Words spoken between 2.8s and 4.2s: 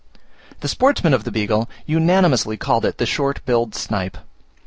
it the short billed snipe.